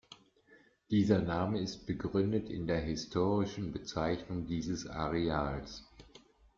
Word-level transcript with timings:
Dieser 0.89 1.21
Name 1.21 1.59
ist 1.61 1.85
begründet 1.85 2.49
in 2.49 2.65
der 2.65 2.79
historischen 2.81 3.71
Bezeichnung 3.71 4.47
dieses 4.47 4.87
Areals. 4.87 5.83